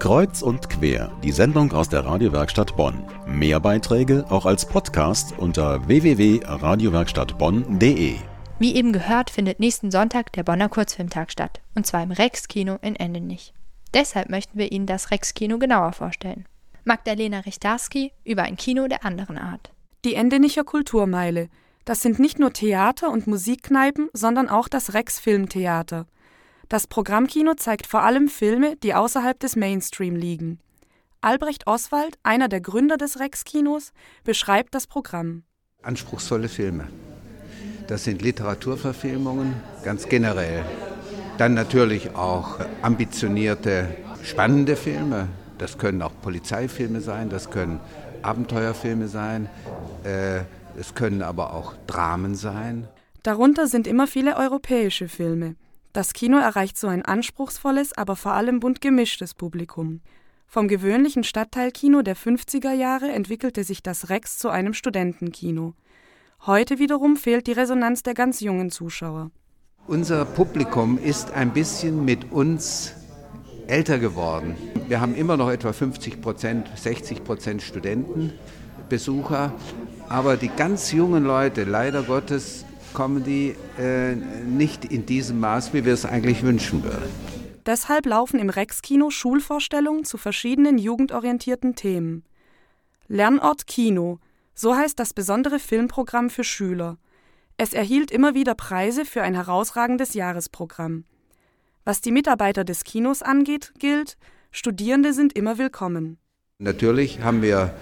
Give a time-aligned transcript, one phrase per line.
[0.00, 3.04] Kreuz und quer, die Sendung aus der Radiowerkstatt Bonn.
[3.26, 8.14] Mehr Beiträge auch als Podcast unter www.radiowerkstattbonn.de.
[8.58, 12.96] Wie eben gehört, findet nächsten Sonntag der Bonner Kurzfilmtag statt, und zwar im Rex-Kino in
[12.96, 13.52] Endenich.
[13.92, 16.46] Deshalb möchten wir Ihnen das Rex-Kino genauer vorstellen.
[16.84, 19.70] Magdalena Richtarski über ein Kino der anderen Art.
[20.06, 21.50] Die Endenicher Kulturmeile.
[21.84, 26.06] Das sind nicht nur Theater und Musikkneipen, sondern auch das Rex Filmtheater.
[26.70, 30.60] Das Programmkino zeigt vor allem Filme, die außerhalb des Mainstream liegen.
[31.20, 35.42] Albrecht Oswald, einer der Gründer des Rex-Kinos, beschreibt das Programm.
[35.82, 36.86] Anspruchsvolle Filme.
[37.88, 40.64] Das sind Literaturverfilmungen ganz generell.
[41.38, 43.88] Dann natürlich auch ambitionierte,
[44.22, 45.26] spannende Filme.
[45.58, 47.80] Das können auch Polizeifilme sein, das können
[48.22, 49.48] Abenteuerfilme sein,
[50.04, 50.42] äh,
[50.78, 52.86] es können aber auch Dramen sein.
[53.24, 55.56] Darunter sind immer viele europäische Filme.
[55.92, 60.00] Das Kino erreicht so ein anspruchsvolles, aber vor allem bunt gemischtes Publikum.
[60.46, 65.74] Vom gewöhnlichen Stadtteilkino der 50er Jahre entwickelte sich das Rex zu einem Studentenkino.
[66.46, 69.30] Heute wiederum fehlt die Resonanz der ganz jungen Zuschauer.
[69.88, 72.94] Unser Publikum ist ein bisschen mit uns
[73.66, 74.56] älter geworden.
[74.86, 79.52] Wir haben immer noch etwa 50 Prozent, 60 Prozent Studentenbesucher,
[80.08, 85.84] aber die ganz jungen Leute, leider Gottes, kommen die äh, nicht in diesem Maß, wie
[85.84, 87.10] wir es eigentlich wünschen würden.
[87.66, 92.24] Deshalb laufen im Rex-Kino Schulvorstellungen zu verschiedenen jugendorientierten Themen.
[93.08, 94.18] Lernort Kino,
[94.54, 96.98] so heißt das besondere Filmprogramm für Schüler.
[97.56, 101.04] Es erhielt immer wieder Preise für ein herausragendes Jahresprogramm.
[101.84, 104.16] Was die Mitarbeiter des Kinos angeht, gilt,
[104.50, 106.18] Studierende sind immer willkommen.
[106.58, 107.74] Natürlich haben wir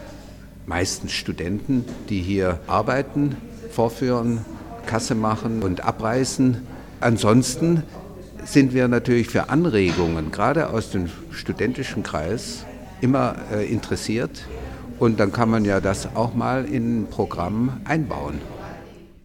[0.67, 3.37] meistens Studenten, die hier arbeiten,
[3.71, 4.45] vorführen,
[4.89, 6.67] Kasse machen und abreißen.
[7.01, 7.85] Ansonsten
[8.45, 12.65] sind wir natürlich für Anregungen, gerade aus dem studentischen Kreis,
[13.01, 14.43] immer äh, interessiert.
[14.99, 18.41] Und dann kann man ja das auch mal in ein Programm einbauen.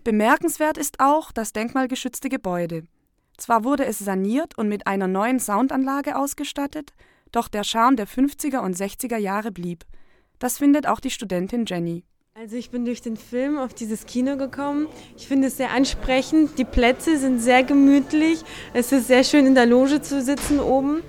[0.04, 2.84] Bemerkenswert ist auch das denkmalgeschützte Gebäude.
[3.38, 6.92] Zwar wurde es saniert und mit einer neuen Soundanlage ausgestattet,
[7.32, 9.86] doch der Charme der 50er und 60er Jahre blieb.
[10.38, 12.04] Das findet auch die Studentin Jenny.
[12.36, 14.88] Also ich bin durch den Film auf dieses Kino gekommen.
[15.16, 16.58] Ich finde es sehr ansprechend.
[16.58, 18.44] Die Plätze sind sehr gemütlich.
[18.74, 21.04] Es ist sehr schön in der Loge zu sitzen oben.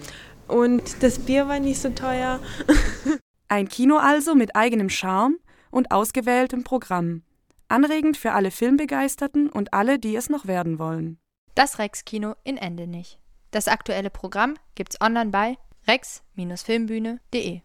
[0.49, 2.41] Und das Bier war nicht so teuer.
[3.49, 5.39] Ein Kino also mit eigenem Charme
[5.71, 7.23] und ausgewähltem Programm.
[7.69, 11.19] Anregend für alle Filmbegeisterten und alle, die es noch werden wollen.
[11.55, 13.19] Das Rex-Kino in Endenich.
[13.51, 15.57] Das aktuelle Programm gibt's online bei
[15.89, 17.63] rex-filmbühne.de.